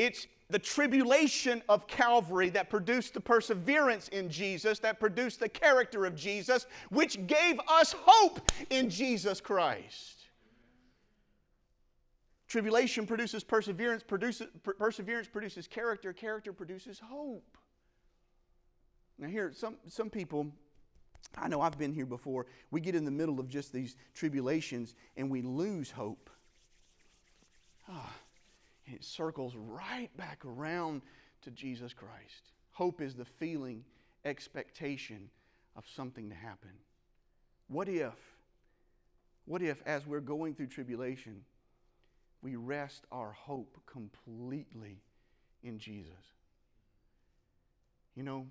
[0.00, 6.06] It's the tribulation of Calvary that produced the perseverance in Jesus, that produced the character
[6.06, 10.16] of Jesus, which gave us hope in Jesus Christ.
[12.48, 17.58] Tribulation produces perseverance, produces, perseverance produces character, character produces hope.
[19.18, 20.50] Now, here, some, some people,
[21.36, 24.94] I know I've been here before, we get in the middle of just these tribulations
[25.18, 26.30] and we lose hope.
[27.86, 28.29] Ah and
[28.92, 31.02] it circles right back around
[31.42, 32.52] to Jesus Christ.
[32.72, 33.84] Hope is the feeling,
[34.24, 35.30] expectation
[35.76, 36.70] of something to happen.
[37.68, 38.14] What if,
[39.44, 41.42] what if, as we're going through tribulation,
[42.42, 45.02] we rest our hope completely
[45.62, 46.34] in Jesus?
[48.16, 48.46] You know,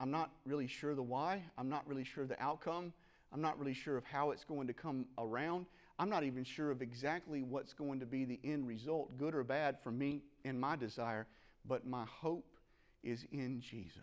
[0.00, 2.92] I'm not really sure the why, I'm not really sure the outcome,
[3.32, 5.66] I'm not really sure of how it's going to come around.
[5.98, 9.42] I'm not even sure of exactly what's going to be the end result, good or
[9.42, 11.26] bad, for me and my desire,
[11.66, 12.56] but my hope
[13.02, 13.98] is in Jesus.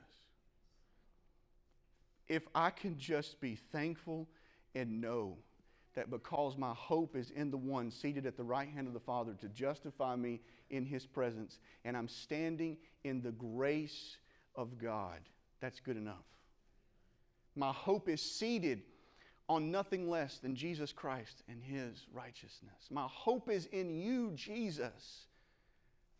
[2.28, 4.28] If I can just be thankful
[4.74, 5.38] and know
[5.94, 9.00] that because my hope is in the one seated at the right hand of the
[9.00, 14.18] Father to justify me in his presence, and I'm standing in the grace
[14.56, 15.20] of God,
[15.62, 16.26] that's good enough.
[17.56, 18.82] My hope is seated
[19.48, 22.90] on nothing less than Jesus Christ and His righteousness.
[22.90, 25.28] My hope is in you, Jesus.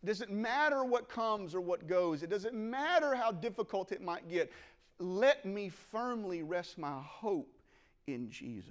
[0.02, 4.28] It doesn't matter what comes or what goes, it doesn't matter how difficult it might
[4.28, 4.52] get.
[4.98, 7.58] Let me firmly rest my hope
[8.06, 8.70] in Jesus.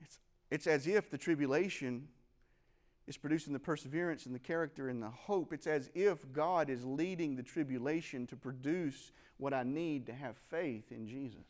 [0.00, 0.18] It's,
[0.50, 2.08] it's as if the tribulation
[3.06, 5.52] is producing the perseverance and the character and the hope.
[5.52, 10.36] It's as if God is leading the tribulation to produce what I need to have
[10.36, 11.44] faith in Jesus.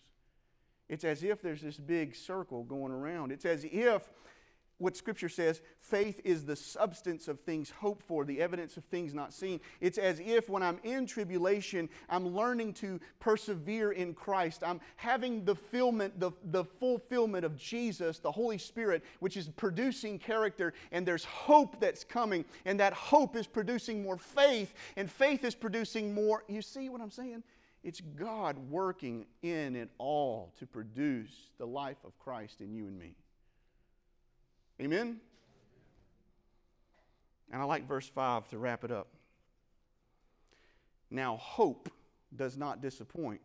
[0.88, 3.32] It's as if there's this big circle going around.
[3.32, 4.08] It's as if
[4.78, 9.14] what Scripture says faith is the substance of things hoped for, the evidence of things
[9.14, 9.60] not seen.
[9.80, 14.62] It's as if when I'm in tribulation, I'm learning to persevere in Christ.
[14.64, 20.18] I'm having the fulfillment, the, the fulfillment of Jesus, the Holy Spirit, which is producing
[20.18, 25.44] character, and there's hope that's coming, and that hope is producing more faith, and faith
[25.44, 26.42] is producing more.
[26.48, 27.44] You see what I'm saying?
[27.84, 32.98] It's God working in it all to produce the life of Christ in you and
[32.98, 33.14] me.
[34.80, 35.20] Amen?
[37.52, 39.08] And I like verse 5 to wrap it up.
[41.10, 41.90] Now, hope
[42.34, 43.42] does not disappoint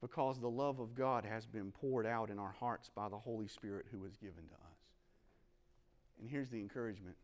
[0.00, 3.46] because the love of God has been poured out in our hearts by the Holy
[3.46, 4.78] Spirit who was given to us.
[6.20, 7.16] And here's the encouragement.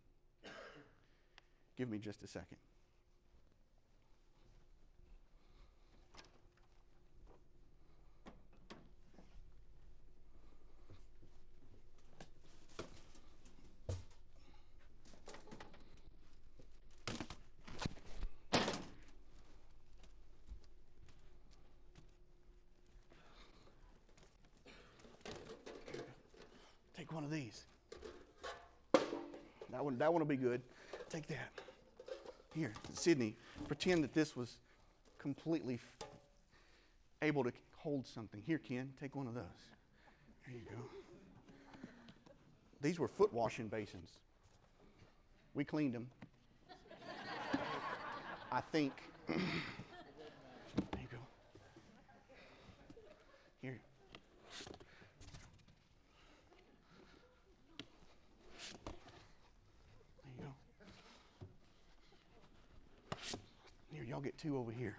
[1.76, 2.58] Give me just a second.
[27.14, 27.64] one of these.
[29.70, 30.60] That one, that one will be good.
[31.08, 31.50] Take that.
[32.54, 33.36] Here, Sydney,
[33.68, 34.56] pretend that this was
[35.18, 36.08] completely f-
[37.22, 38.42] able to hold something.
[38.46, 39.44] Here, Ken, take one of those.
[40.46, 40.82] There you go.
[42.80, 44.10] These were foot washing basins.
[45.54, 46.08] We cleaned them.
[48.52, 48.92] I think.
[64.34, 64.96] get to over here?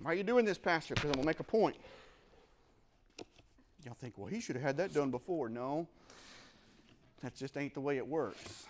[0.00, 0.94] Why are you doing this, Pastor?
[0.94, 1.76] Because I'm going to make a point.
[3.84, 5.48] Y'all think, well, he should have had that done before.
[5.48, 5.88] No,
[7.22, 8.66] that just ain't the way it works.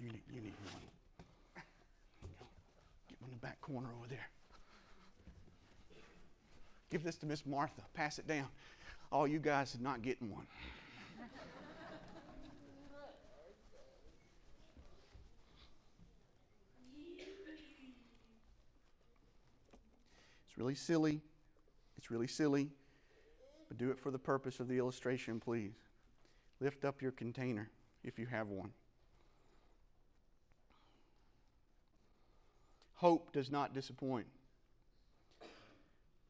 [0.00, 0.82] You need, you need one.
[3.08, 4.28] Get one in the back corner over there.
[6.90, 7.82] Give this to Miss Martha.
[7.94, 8.48] Pass it down.
[9.10, 10.46] All you guys are not getting one.
[20.62, 21.20] Really silly.
[21.96, 22.70] It's really silly.
[23.66, 25.74] But do it for the purpose of the illustration, please.
[26.60, 27.68] Lift up your container
[28.04, 28.70] if you have one.
[32.94, 34.26] Hope does not disappoint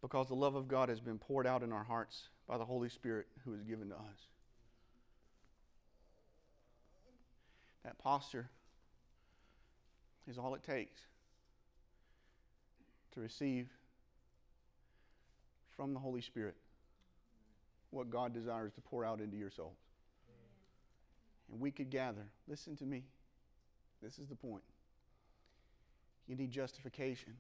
[0.01, 2.89] because the love of God has been poured out in our hearts by the Holy
[2.89, 4.29] Spirit who is given to us.
[7.85, 8.49] That posture
[10.27, 11.03] is all it takes
[13.13, 13.69] to receive
[15.77, 16.57] from the Holy Spirit
[17.91, 19.77] what God desires to pour out into your souls.
[21.51, 22.27] And we could gather.
[22.49, 23.05] Listen to me.
[24.03, 24.63] This is the point.
[26.27, 27.35] You need justification,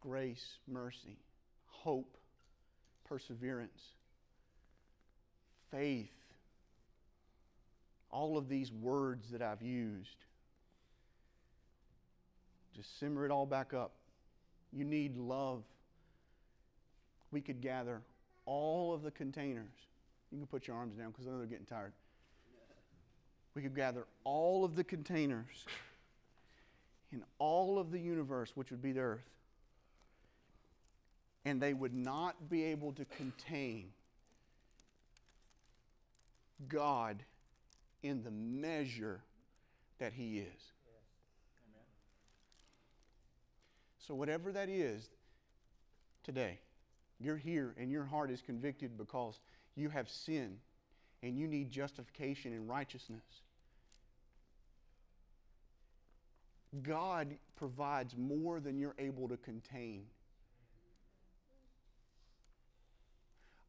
[0.00, 1.18] grace, mercy,
[1.66, 2.16] hope,
[3.08, 3.82] perseverance,
[5.70, 6.10] faith.
[8.10, 10.16] All of these words that I've used.
[12.74, 13.92] Just simmer it all back up.
[14.72, 15.64] You need love.
[17.30, 18.02] We could gather
[18.46, 19.72] all of the containers.
[20.30, 21.92] You can put your arms down because I know they're getting tired.
[23.54, 25.66] We could gather all of the containers
[27.12, 29.30] in all of the universe, which would be the earth,
[31.44, 33.88] and they would not be able to contain
[36.68, 37.24] God
[38.02, 39.20] in the measure
[39.98, 40.72] that He is.
[43.98, 45.08] So, whatever that is
[46.22, 46.58] today,
[47.20, 49.40] you're here and your heart is convicted because
[49.74, 50.58] you have sinned
[51.22, 53.24] and you need justification and righteousness.
[56.82, 60.04] God provides more than you're able to contain.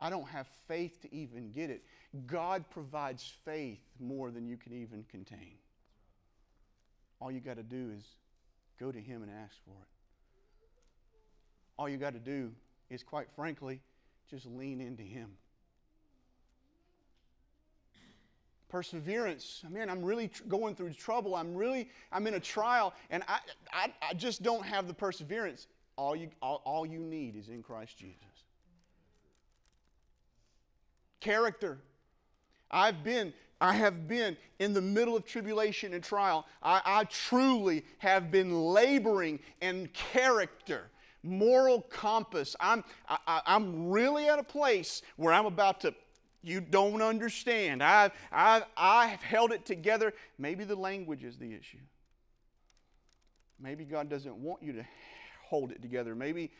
[0.01, 1.83] I don't have faith to even get it.
[2.25, 5.55] God provides faith more than you can even contain.
[7.19, 8.03] All you got to do is
[8.79, 9.89] go to Him and ask for it.
[11.77, 12.51] All you got to do
[12.89, 13.81] is, quite frankly,
[14.29, 15.29] just lean into Him.
[18.69, 19.63] perseverance.
[19.69, 21.35] Man i'm really tr- going through trouble.
[21.35, 23.39] I'm really i'm in a trial and I,
[23.73, 25.67] I, I just don't have the perseverance.
[25.97, 28.15] All you, all, all you need is in christ jesus.
[31.19, 31.79] Character.
[32.71, 36.45] I've been i have been in the middle of tribulation and trial.
[36.63, 40.89] I, I truly have been laboring in character
[41.23, 45.93] moral compass i'm I, i'm really at a place where i'm about to
[46.41, 47.83] you don't understand.
[47.83, 50.13] I've, I've, I've held it together.
[50.37, 51.79] Maybe the language is the issue.
[53.59, 54.85] Maybe God doesn't want you to
[55.43, 56.15] hold it together.
[56.15, 56.51] Maybe,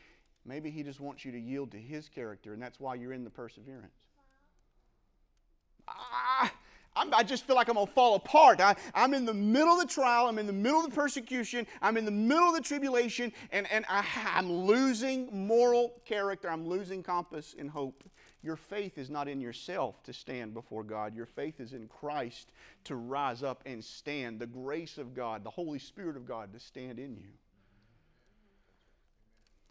[0.46, 3.24] maybe He just wants you to yield to His character, and that's why you're in
[3.24, 3.94] the perseverance.
[5.88, 6.52] Ah,
[6.96, 8.60] I'm, i just feel like I'm going to fall apart.
[8.60, 10.28] I, am in the middle of the trial.
[10.28, 11.66] I'm in the middle of the persecution.
[11.82, 14.04] I'm in the middle of the tribulation, and, and I,
[14.36, 16.50] I'm losing moral character.
[16.50, 18.04] I'm losing compass and hope.
[18.42, 21.14] Your faith is not in yourself to stand before God.
[21.14, 22.52] Your faith is in Christ
[22.86, 24.40] to rise up and stand.
[24.40, 27.30] The grace of God, the Holy Spirit of God to stand in you.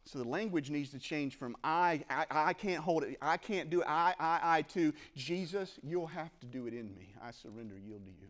[0.09, 3.68] So the language needs to change from I, I, I can't hold it, I can't
[3.68, 7.12] do it, I, I, I to Jesus, you'll have to do it in me.
[7.22, 8.28] I surrender, yield to you.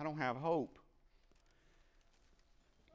[0.00, 0.78] I don't have hope.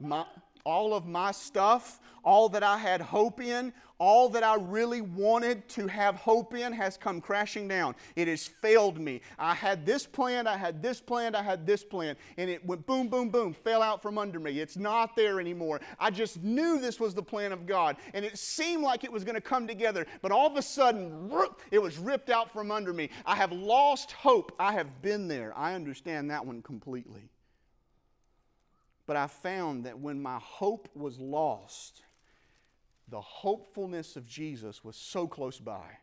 [0.00, 0.24] My,
[0.64, 5.68] all of my stuff, all that I had hope in, all that I really wanted
[5.70, 7.94] to have hope in has come crashing down.
[8.16, 9.20] It has failed me.
[9.38, 12.84] I had this plan, I had this plan, I had this plan, and it went
[12.86, 14.58] boom, boom, boom, fell out from under me.
[14.58, 15.80] It's not there anymore.
[16.00, 19.22] I just knew this was the plan of God, and it seemed like it was
[19.22, 21.30] going to come together, but all of a sudden,
[21.70, 23.10] it was ripped out from under me.
[23.24, 24.52] I have lost hope.
[24.58, 25.56] I have been there.
[25.56, 27.30] I understand that one completely.
[29.12, 32.00] But I found that when my hope was lost,
[33.08, 35.98] the hopefulness of Jesus was so close by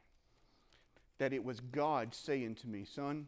[1.18, 3.28] that it was God saying to me, Son,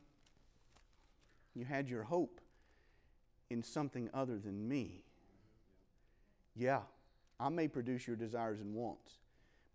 [1.55, 2.41] you had your hope
[3.49, 5.03] in something other than me.
[6.55, 6.81] Yeah,
[7.39, 9.13] I may produce your desires and wants,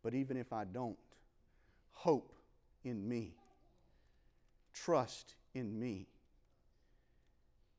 [0.04, 0.96] but even if I don't,
[1.90, 2.32] hope
[2.84, 3.34] in me,
[4.72, 6.06] trust in me,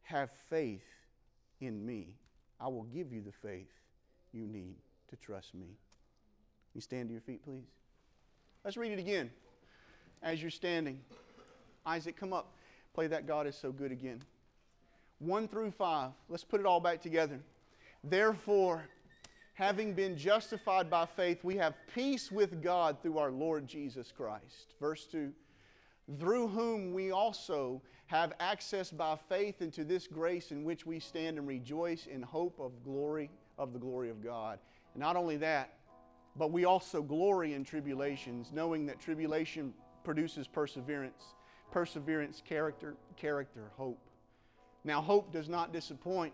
[0.02, 0.97] have faith
[1.62, 2.16] in me.
[2.60, 3.72] I will give you the faith
[4.34, 4.76] you need
[5.10, 5.68] to trust me.
[6.74, 7.68] You stand to your feet, please.
[8.64, 9.32] Let's read it again
[10.22, 11.00] as you're standing.
[11.86, 12.54] Isaac, come up.
[12.94, 14.22] Play that God is so good again.
[15.20, 16.12] One through five.
[16.30, 17.40] Let's put it all back together.
[18.04, 18.84] Therefore,
[19.54, 24.74] having been justified by faith, we have peace with God through our Lord Jesus Christ.
[24.80, 25.32] Verse 2
[26.20, 31.38] Through whom we also have access by faith into this grace in which we stand
[31.38, 34.60] and rejoice in hope of glory of the glory of God.
[34.94, 35.74] And not only that,
[36.38, 41.24] but we also glory in tribulations, knowing that tribulation produces perseverance,
[41.72, 44.00] perseverance, character, character, hope.
[44.86, 46.34] Now, hope does not disappoint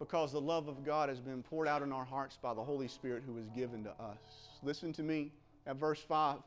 [0.00, 2.88] because the love of God has been poured out in our hearts by the Holy
[2.88, 4.18] Spirit who was given to us.
[4.64, 5.30] Listen to me
[5.66, 6.38] at verse 5.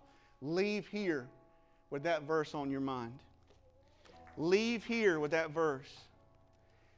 [0.42, 1.30] Leave here
[1.96, 3.18] with that verse on your mind.
[4.36, 6.02] Leave here with that verse.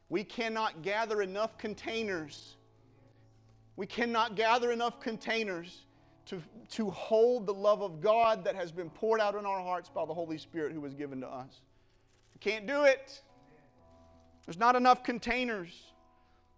[0.10, 2.56] We cannot gather enough containers.
[3.76, 5.84] We cannot gather enough containers
[6.26, 6.41] to,
[6.72, 10.04] to hold the love of God that has been poured out in our hearts by
[10.04, 11.62] the Holy Spirit who was given to us.
[12.34, 13.22] We can't do it.
[14.48, 15.93] There's not enough containers.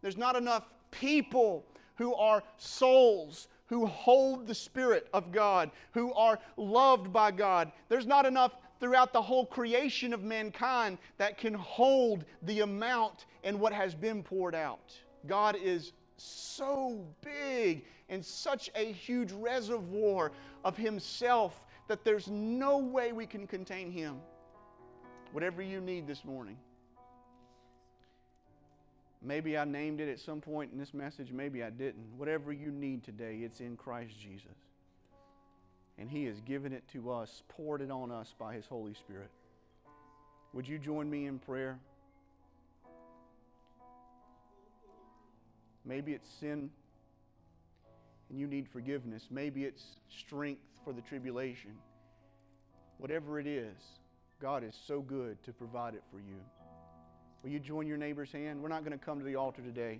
[0.01, 1.65] There's not enough people
[1.95, 7.71] who are souls who hold the Spirit of God, who are loved by God.
[7.87, 13.59] There's not enough throughout the whole creation of mankind that can hold the amount and
[13.59, 14.93] what has been poured out.
[15.27, 20.31] God is so big and such a huge reservoir
[20.65, 24.17] of Himself that there's no way we can contain Him.
[25.31, 26.57] Whatever you need this morning.
[29.21, 32.05] Maybe I named it at some point in this message, maybe I didn't.
[32.17, 34.55] Whatever you need today, it's in Christ Jesus.
[35.97, 39.29] And He has given it to us, poured it on us by His Holy Spirit.
[40.53, 41.77] Would you join me in prayer?
[45.85, 46.69] Maybe it's sin
[48.29, 49.27] and you need forgiveness.
[49.29, 51.71] Maybe it's strength for the tribulation.
[52.97, 53.75] Whatever it is,
[54.41, 56.37] God is so good to provide it for you.
[57.43, 58.61] Will you join your neighbor's hand?
[58.61, 59.99] We're not going to come to the altar today.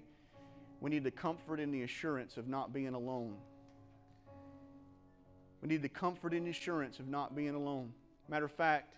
[0.82, 3.36] We need the comfort and the assurance of not being alone.
[5.62, 7.94] We need the comfort and assurance of not being alone.
[8.30, 8.96] Matter of fact,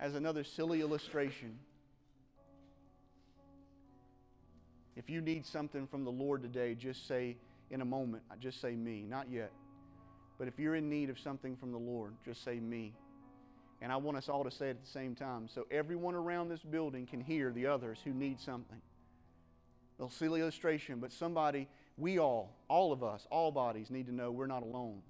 [0.00, 1.58] as another silly illustration,
[4.94, 7.36] if you need something from the Lord today, just say,
[7.70, 9.52] in a moment, just say me, not yet.
[10.38, 12.94] But if you're in need of something from the Lord, just say me.
[13.82, 16.48] And I want us all to say it at the same time so everyone around
[16.48, 18.80] this building can hear the others who need something.
[20.00, 24.30] A silly illustration, but somebody, we all, all of us, all bodies need to know
[24.30, 25.00] we're not alone.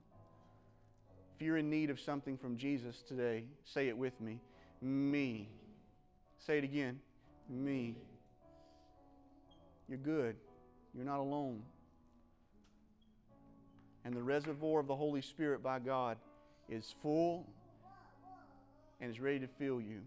[1.37, 4.41] If you're in need of something from Jesus today, say it with me.
[4.81, 5.49] Me.
[6.39, 7.01] Say it again.
[7.49, 7.97] Me.
[9.89, 10.37] You're good.
[10.95, 11.63] You're not alone
[14.07, 16.17] and the reservoir of the Holy Spirit by God
[16.69, 17.45] is full
[19.01, 20.01] and is ready to fill you.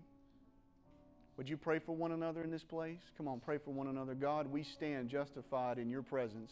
[1.38, 3.00] Would you pray for one another in this place?
[3.18, 4.14] Come on, pray for one another.
[4.14, 6.52] God, we stand justified in your presence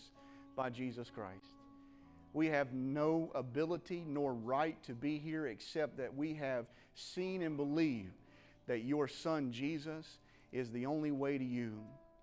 [0.56, 1.46] by Jesus Christ.
[2.34, 7.58] We have no ability nor right to be here except that we have seen and
[7.58, 8.14] believed
[8.68, 10.06] that your Son Jesus
[10.52, 11.74] is the only way to you.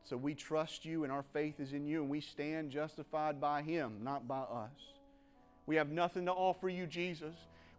[0.05, 3.63] So we trust you and our faith is in you, and we stand justified by
[3.63, 4.71] Him, not by us.
[5.67, 7.35] We have nothing to offer you, Jesus.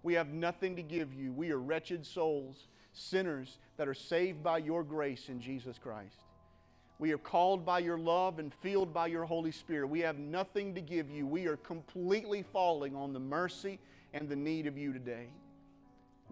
[0.06, 1.34] We have nothing to give you.
[1.34, 6.22] We are wretched souls, sinners that are saved by your grace in Jesus Christ.
[7.00, 9.88] We are called by your love and filled by your Holy Spirit.
[9.88, 11.26] We have nothing to give you.
[11.26, 13.80] We are completely falling on the mercy
[14.14, 15.26] and the need of you today.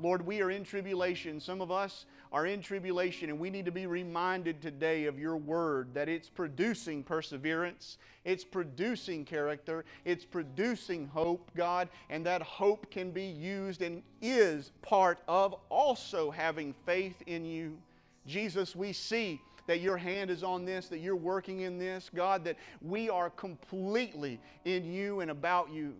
[0.01, 1.39] Lord, we are in tribulation.
[1.39, 5.37] Some of us are in tribulation, and we need to be reminded today of your
[5.37, 12.89] word that it's producing perseverance, it's producing character, it's producing hope, God, and that hope
[12.89, 17.77] can be used and is part of also having faith in you.
[18.25, 22.43] Jesus, we see that your hand is on this, that you're working in this, God,
[22.45, 25.93] that we are completely in you and about you.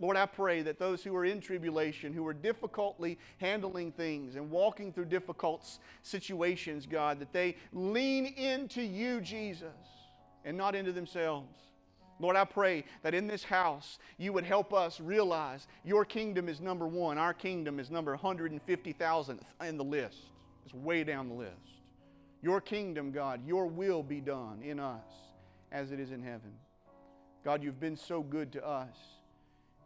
[0.00, 4.50] Lord, I pray that those who are in tribulation, who are difficultly handling things and
[4.50, 9.68] walking through difficult situations, God, that they lean into you, Jesus,
[10.46, 11.54] and not into themselves.
[12.18, 16.60] Lord, I pray that in this house you would help us realize your kingdom is
[16.60, 17.18] number one.
[17.18, 20.30] Our kingdom is number 150,000th in the list.
[20.64, 21.52] It's way down the list.
[22.42, 25.04] Your kingdom, God, your will be done in us
[25.72, 26.52] as it is in heaven.
[27.44, 28.96] God, you've been so good to us.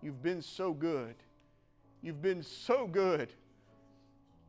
[0.05, 1.15] You've been so good.
[2.03, 3.33] You've been so good.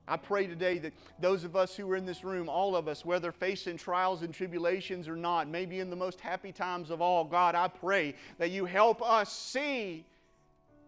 [0.06, 3.06] I pray today that those of us who are in this room, all of us,
[3.06, 7.24] whether facing trials and tribulations or not, maybe in the most happy times of all,
[7.24, 10.04] God, I pray that you help us see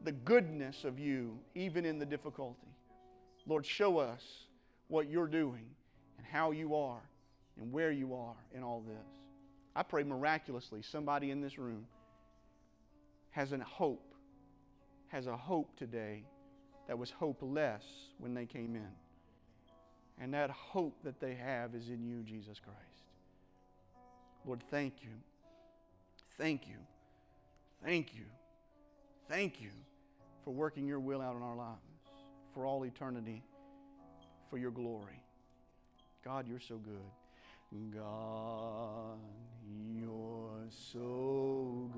[0.04, 2.68] the goodness of you even in the difficulty.
[3.48, 4.22] Lord, show us
[4.90, 5.66] what you're doing
[6.18, 7.02] and how you are
[7.60, 9.08] and where you are in all this.
[9.78, 11.86] I pray miraculously somebody in this room
[13.32, 14.07] has a hope,
[15.10, 16.24] has a hope today
[16.88, 17.84] that was hopeless
[18.18, 18.92] when they came in.
[20.20, 22.80] And that hope that they have is in you, Jesus Christ.
[24.46, 25.12] Lord, thank you.
[26.38, 26.78] Thank you.
[27.84, 28.26] Thank you.
[29.30, 29.72] Thank you
[30.44, 31.78] for working your will out in our lives
[32.54, 33.44] for all eternity
[34.50, 35.22] for your glory.
[36.24, 37.94] God, you're so good.
[37.94, 39.20] God,
[39.94, 41.92] you're so